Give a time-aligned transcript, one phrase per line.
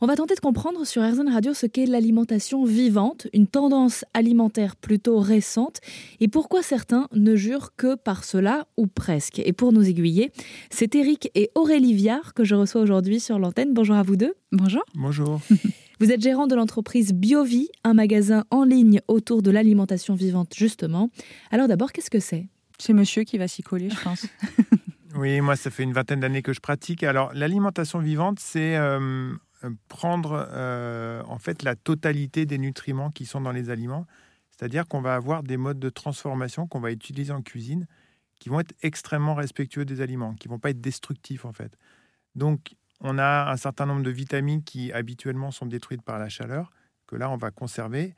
[0.00, 4.74] On va tenter de comprendre sur RZN Radio ce qu'est l'alimentation vivante, une tendance alimentaire
[4.76, 5.80] plutôt récente,
[6.20, 9.38] et pourquoi certains ne jurent que par cela, ou presque.
[9.38, 10.32] Et pour nous aiguiller,
[10.68, 13.72] c'est Eric et Aurélie Viard que je reçois aujourd'hui sur l'antenne.
[13.72, 14.34] Bonjour à vous deux.
[14.52, 14.82] Bonjour.
[14.94, 15.40] Bonjour.
[16.00, 21.08] Vous êtes gérant de l'entreprise Biovie, un magasin en ligne autour de l'alimentation vivante justement.
[21.52, 22.48] Alors d'abord, qu'est-ce que c'est?
[22.78, 24.26] C'est monsieur qui va s'y coller, je pense.
[25.16, 27.04] oui, moi, ça fait une vingtaine d'années que je pratique.
[27.04, 29.30] Alors, l'alimentation vivante, c'est euh,
[29.88, 34.06] prendre euh, en fait la totalité des nutriments qui sont dans les aliments.
[34.50, 37.86] C'est-à-dire qu'on va avoir des modes de transformation qu'on va utiliser en cuisine
[38.38, 41.76] qui vont être extrêmement respectueux des aliments, qui vont pas être destructifs en fait.
[42.34, 46.72] Donc, on a un certain nombre de vitamines qui habituellement sont détruites par la chaleur,
[47.06, 48.14] que là, on va conserver.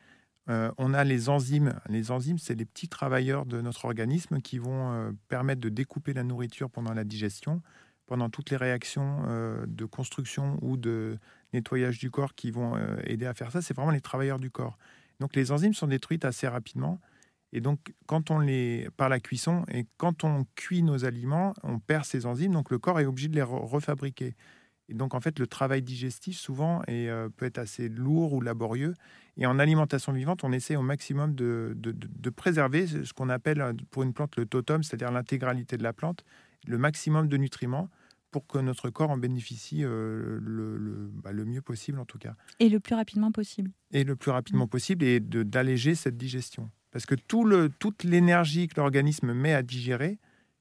[0.49, 1.74] Euh, on a les enzymes.
[1.88, 6.13] Les enzymes, c'est les petits travailleurs de notre organisme qui vont euh, permettre de découper
[6.13, 7.63] la nourriture pendant la digestion,
[8.06, 11.19] pendant toutes les réactions euh, de construction ou de
[11.52, 13.62] nettoyage du corps qui vont aider à faire ça.
[13.62, 14.79] C'est vraiment les travailleurs du corps.
[15.20, 17.01] Donc les enzymes sont détruites assez rapidement.
[17.52, 21.79] Et donc, quand on les par la cuisson et quand on cuit nos aliments, on
[21.79, 22.52] perd ces enzymes.
[22.52, 24.35] Donc le corps est obligé de les refabriquer.
[24.88, 28.41] Et donc, en fait, le travail digestif, souvent, est, euh, peut être assez lourd ou
[28.41, 28.95] laborieux.
[29.37, 33.73] Et en alimentation vivante, on essaie au maximum de, de, préserver ce qu'on appelle euh,
[33.91, 36.24] pour une plante le totem, c'est-à-dire l'intégralité de la plante,
[36.66, 37.90] le maximum de nutriments
[38.30, 42.18] pour que notre corps en bénéficie euh, le, le, bah, le, mieux possible, en tout
[42.18, 42.35] cas.
[42.60, 43.71] Et le plus rapidement possible.
[43.93, 46.71] Et le plus rapidement possible, et d'alléger cette digestion.
[46.90, 50.18] Parce que tout le, toute l'énergie que l'organisme met à digérer,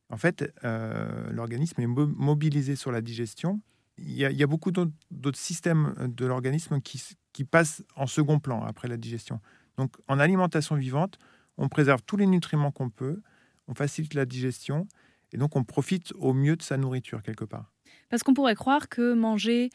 [0.10, 3.60] en fait, l'organisme est mobilisé sur la digestion
[3.98, 8.88] il y, a, beaucoup d'autres systèmes de l'organisme qui, qui, passent en second plan après
[8.88, 9.40] la digestion.
[9.78, 11.18] Donc en alimentation vivante,
[11.58, 13.22] on préserve tous les nutriments qu'on peut,
[13.68, 14.88] on facilite la digestion
[15.36, 17.74] et donc on profite au mieux de sa nourriture quelque part.
[18.10, 19.70] Parce qu'on pourrait croire que manger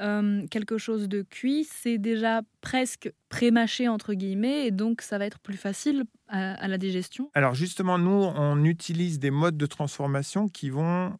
[0.00, 5.26] euh, quelque chose de cuit, c'est déjà presque pré-mâché, entre guillemets, et donc ça va
[5.26, 7.30] être plus facile à, à, la digestion.
[7.34, 11.16] Alors justement, nous, on utilise des modes de transformation qui vont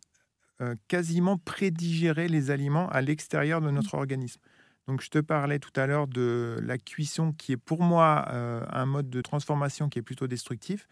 [0.60, 4.40] euh, quasiment prédigérer les aliments à l'extérieur de notre organisme.
[4.88, 8.64] Donc je te parlais tout à l'heure de la cuisson qui est pour moi euh,
[8.70, 10.88] un mode de transformation qui est plutôt destructif.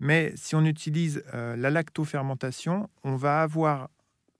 [0.00, 3.88] Mais si on utilise euh, la lactofermentation, on va avoir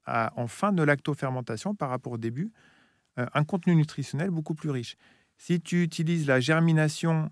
[0.07, 2.53] en fin de lactofermentation par rapport au début
[3.17, 4.97] un contenu nutritionnel beaucoup plus riche.
[5.39, 7.31] Si tu utilises la germination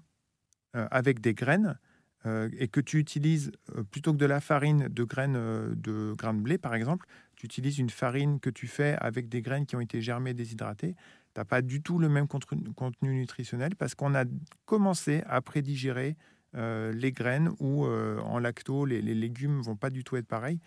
[0.72, 1.78] avec des graines,
[2.24, 6.14] euh, et que tu utilises, euh, plutôt que de la farine de graines euh, de
[6.16, 9.66] grains de blé, par exemple, tu utilises une farine que tu fais avec des graines
[9.66, 13.96] qui ont été germées, déshydratées, tu n'as pas du tout le même contenu nutritionnel parce
[13.96, 14.24] qu'on a
[14.66, 16.16] commencé à prédigérer
[16.54, 20.60] les graines ou en lacto, les, les, légumes vont pas du tout être pareils.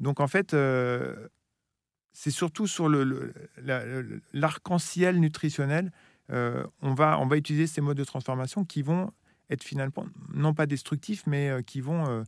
[0.00, 0.56] Donc en fait,
[2.12, 2.88] c'est surtout sur
[4.32, 5.90] l'arc-en-ciel nutritionnel,
[6.30, 9.10] on, va, on va utiliser ces modes de transformation qui vont
[9.50, 12.22] être finalement non pas destructifs, mais euh, qui vont euh,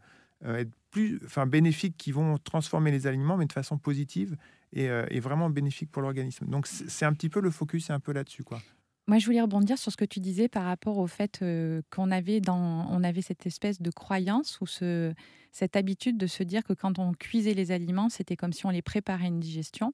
[0.44, 4.37] euh, être plus, enfin bénéfiques, qui vont transformer les aliments, mais de façon positive
[4.73, 6.47] et, et vraiment bénéfique pour l'organisme.
[6.47, 8.61] Donc c'est un petit peu le focus, c'est un peu là-dessus, quoi.
[9.06, 11.44] Moi, je voulais rebondir sur ce que tu disais par rapport au fait
[11.91, 15.15] qu'on avait on avait cette espèce de croyance ou ce,
[15.53, 18.71] cette habitude de se dire que quand on cuisait les aliments, c'était comme si on
[18.71, 19.93] les préparait une digestion.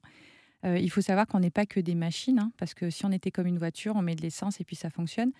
[0.63, 3.29] il faut savoir qu'on n'est pas que des machines, hein, parce que si on était
[3.29, 5.31] comme une voiture, on met de l'essence et puis ça fonctionne.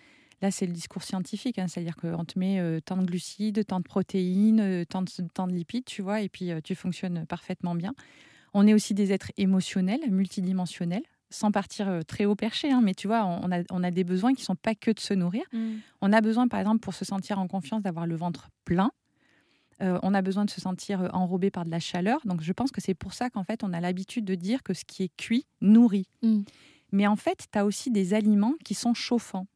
[0.42, 3.78] Là, c'est le discours scientifique, hein, c'est-à-dire qu'on te met euh, tant de glucides, tant
[3.78, 7.94] de protéines, euh, tant, de, lipides, tu vois, et puis euh, tu fonctionnes parfaitement bien.
[8.52, 11.02] On est aussi des êtres émotionnels, multidimensionnels,
[11.34, 14.32] sans partir très haut perché, hein, mais tu vois, on a, on a, des besoins
[14.34, 15.44] qui ne sont pas que de se nourrir.
[15.52, 15.76] Mm.
[16.00, 18.90] On a besoin, par exemple, pour se sentir en confiance, d'avoir le ventre plein.
[19.80, 22.20] on a besoin de se sentir enrobé par de la chaleur.
[22.24, 24.72] Donc, je pense que c'est pour ça qu'en fait, on a l'habitude de dire que
[24.72, 26.08] ce qui est cuit nourrit.
[26.22, 26.42] Mm.
[26.92, 29.48] Mais en fait, tu as aussi des aliments qui sont chauffants.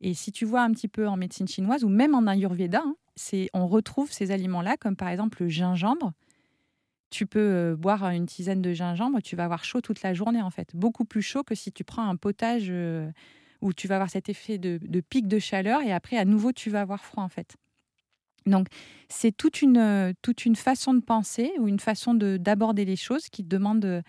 [0.00, 2.96] Et si tu vois un petit peu en médecine chinoise ou même en ayurveda, hein,
[3.16, 6.12] c'est, on retrouve ces aliments-là, comme par exemple le gingembre.
[7.16, 10.42] Tu peux euh, boire une tisane de gingembre, tu vas avoir chaud toute la journée
[10.42, 10.76] en fait.
[10.76, 13.10] Beaucoup plus chaud que si tu prends un potage euh,
[13.62, 16.68] où tu vas avoir cet effet de, pic de chaleur et après à nouveau tu
[16.68, 17.56] vas avoir froid en fait.
[18.44, 18.66] Donc
[19.08, 23.30] c'est toute une, euh, toute une façon de penser ou une façon d'aborder les choses
[23.30, 24.02] qui demande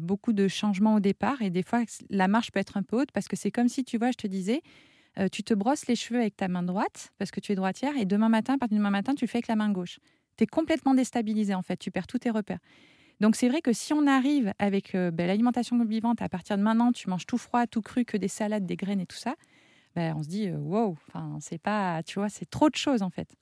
[0.00, 3.12] beaucoup de changements au départ et des fois la marche peut être un peu haute
[3.12, 4.62] parce que c'est comme si tu vois, je te disais,
[5.30, 8.06] tu te brosses les cheveux avec ta main droite parce que tu es droitière et
[8.06, 9.98] demain matin, à partir demain matin, tu le fais avec la main gauche.
[10.36, 12.58] Tu es complètement déstabilisé en fait, tu perds tous tes repères.
[13.20, 16.62] Donc c'est vrai que si on arrive avec euh, ben, l'alimentation vivante, à partir de
[16.62, 19.36] maintenant, tu manges tout froid, tout cru, que des salades, des graines et tout ça,
[19.94, 20.96] ben, on se dit euh, wow,
[21.40, 23.34] c'est pas, tu vois, c'est trop de choses en fait.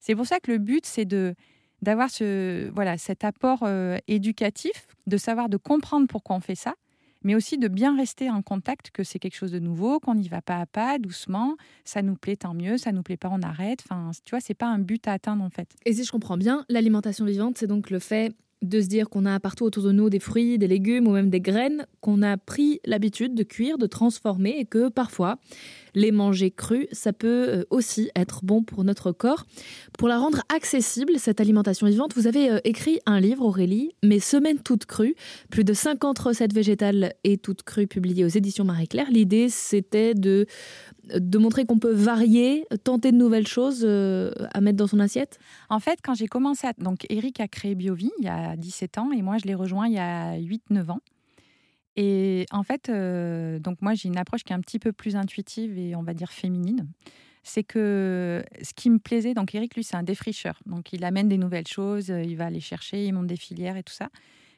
[0.00, 1.34] C'est pour ça que le but c'est de
[1.82, 3.66] d'avoir ce voilà cet apport
[4.06, 6.74] éducatif, de savoir de comprendre pourquoi on fait ça,
[7.22, 10.28] mais aussi de bien rester en contact que c'est quelque chose de nouveau, qu'on y
[10.28, 11.56] va pas à pas, doucement.
[11.84, 12.78] Ça nous plaît, tant mieux.
[12.78, 13.80] Ça nous plaît pas, on arrête.
[13.84, 15.68] Enfin, tu vois, c'est pas un but à atteindre en fait.
[15.84, 19.24] Et si je comprends bien, l'alimentation vivante, c'est donc le fait de se dire qu'on
[19.24, 22.36] a partout autour de nous des fruits, des légumes ou même des graines qu'on a
[22.36, 25.38] pris l'habitude de cuire, de transformer et que parfois
[25.94, 29.44] les manger crus, ça peut euh, aussi être bon pour notre corps.
[29.98, 34.20] Pour la rendre accessible, cette alimentation vivante, vous avez euh, écrit un livre, Aurélie, Mes
[34.20, 35.14] semaines toutes crues,
[35.50, 39.10] plus de 50 recettes végétales et toutes crues publiées aux éditions Marie-Claire.
[39.10, 40.46] L'idée, c'était de,
[41.14, 45.38] de montrer qu'on peut varier, tenter de nouvelles choses euh, à mettre dans son assiette
[45.68, 46.72] En fait, quand j'ai commencé à...
[46.78, 49.86] Donc, Eric a créé BioVie il y a 17 ans et moi, je l'ai rejoint
[49.86, 51.00] il y a 8-9 ans.
[51.96, 55.16] Et en fait, euh, donc moi j'ai une approche qui est un petit peu plus
[55.16, 56.88] intuitive et on va dire féminine.
[57.42, 61.28] C'est que ce qui me plaisait, donc Eric lui c'est un défricheur, donc il amène
[61.28, 64.08] des nouvelles choses, il va aller chercher, il monte des filières et tout ça.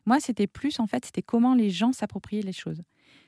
[0.04, 2.82] Moi c'était plus en fait, c'était comment les gens s'appropriaient les choses.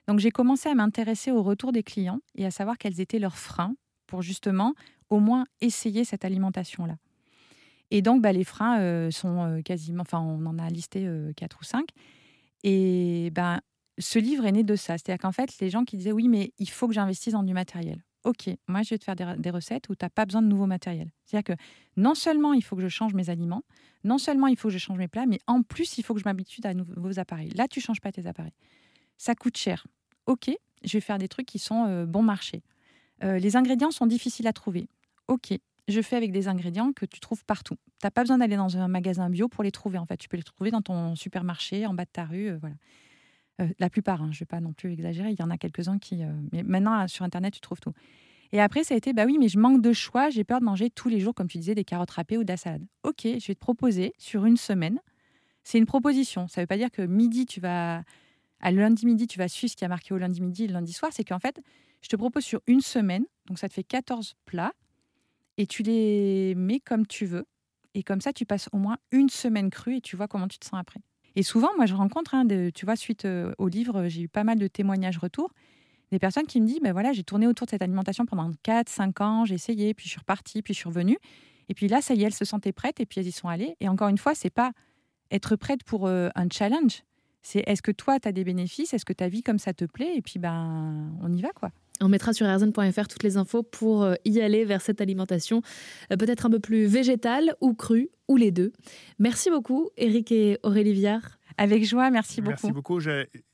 [0.06, 3.38] Donc j'ai commencé à m'intéresser au retour des clients et à savoir quels étaient leurs
[3.38, 3.74] freins
[4.06, 4.74] pour justement
[5.08, 6.96] au moins essayer cette alimentation là.
[7.90, 11.60] Et donc bah, les freins euh, sont euh, quasiment, enfin on en a listé quatre
[11.60, 11.86] ou cinq.
[12.64, 13.60] Et ben
[13.98, 14.98] ce livre est né de ça.
[14.98, 17.54] C'est-à-dire qu'en fait, les gens qui disaient oui, mais il faut que j'investisse dans du
[17.54, 18.02] matériel.
[18.24, 20.64] Ok, moi je vais te faire des, recettes où tu n'as pas besoin de nouveau
[20.64, 21.10] matériel.
[21.24, 21.62] C'est-à-dire que
[21.98, 23.64] non seulement il faut que je change mes aliments,
[24.02, 26.20] non seulement il faut que je change mes plats, mais en plus il faut que
[26.20, 27.50] je m'habitue à nouveaux appareils.
[27.50, 28.54] Là, tu changes pas tes appareils.
[29.18, 29.86] Ça coûte cher.
[30.24, 30.50] Ok,
[30.82, 32.62] je vais faire des trucs qui sont euh, bon marché.
[33.22, 34.88] Euh, les ingrédients sont difficiles à trouver.
[35.28, 35.52] Ok,
[35.88, 37.76] je fais avec des ingrédients que tu trouves partout.
[38.00, 39.98] Tu n'as pas besoin d'aller dans un magasin bio pour les trouver.
[39.98, 42.52] En fait, tu peux les trouver dans ton supermarché, en bas de ta rue.
[42.52, 42.76] Euh, voilà.
[43.60, 45.58] Euh, la plupart, hein, je ne vais pas non plus exagérer, il y en a
[45.58, 46.22] quelques-uns qui...
[46.22, 47.92] Euh, mais maintenant, sur Internet, tu trouves tout.
[48.52, 50.64] Et après, ça a été, bah oui, mais je manque de choix, j'ai peur de
[50.64, 52.78] manger tous les jours, comme tu disais, des carottes râpées ou de la.
[53.02, 55.00] Ok, je vais te proposer sur une semaine.
[55.62, 56.46] C'est une proposition.
[56.46, 58.02] Ça ne veut pas dire que midi, tu vas...
[58.60, 60.72] À lundi midi, tu vas suivre ce qui a marqué au lundi midi et le
[60.72, 61.12] lundi soir.
[61.12, 61.60] C'est qu'en fait,
[62.00, 64.72] je te propose sur une semaine, donc ça te fait 14 plats,
[65.58, 67.46] et tu les mets comme tu veux.
[67.94, 70.58] Et comme ça, tu passes au moins une semaine crue et tu vois comment tu
[70.58, 71.00] te sens après.
[71.36, 74.44] Et souvent, moi, je rencontre, hein, tu vois, suite euh, au livre, j'ai eu pas
[74.44, 75.52] mal de témoignages retours.
[76.12, 78.88] Des personnes qui me disent, ben voilà, j'ai tourné autour de cette alimentation pendant 4,
[78.88, 81.18] 5 ans, j'ai essayé, puis je suis repartie, puis je suis revenue.
[81.68, 83.48] Et puis là, ça y est, elles se sentaient prêtes et puis elles y sont
[83.48, 83.76] allées.
[83.80, 84.72] Et encore une fois, c'est pas
[85.30, 87.02] être prête pour euh, un challenge.
[87.42, 88.94] C'est est-ce que toi, tu as des bénéfices?
[88.94, 90.16] Est-ce que ta vie comme ça te plaît?
[90.16, 91.70] Et puis, ben, on y va, quoi.
[92.04, 95.62] On mettra sur airzone.fr toutes les infos pour euh, y aller vers cette alimentation
[96.10, 98.72] peut-être un peu plus végétale ou crue ou les deux.
[99.18, 101.38] Merci beaucoup, Eric et Aurélie Viard.
[101.56, 102.50] Avec joie, merci beaucoup.
[102.50, 103.00] Merci beaucoup.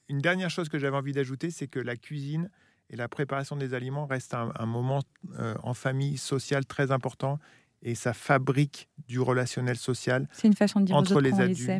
[0.08, 2.50] Une dernière chose que j'avais envie d'ajouter, c'est que la cuisine
[2.90, 5.02] et la préparation des aliments restent un, moment
[5.38, 7.38] euh, en famille social très important
[7.82, 10.28] et ça fabrique du relationnel social.
[10.32, 11.70] C'est une façon de dire entre les adultes,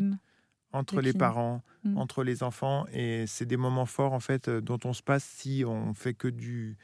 [0.73, 1.97] entre les, parents, mm.
[1.97, 5.23] entre les enfants et c'est des moments forts en fait euh, dont on se passe
[5.23, 6.77] si on fait que du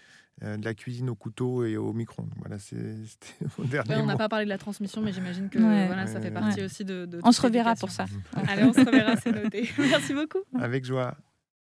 [0.44, 2.32] euh, de la cuisine au couteau et au micro-ondes.
[2.38, 6.06] Voilà, c'était mon dernier On n'a pas parlé de la transmission, mais j'imagine que voilà,
[6.06, 7.10] ça fait partie aussi de.
[7.24, 8.06] on se reverra pour ça.
[8.48, 9.68] Allez, on se reverra, c'est noté.
[9.80, 10.40] Merci beaucoup.
[10.60, 11.18] Avec joie.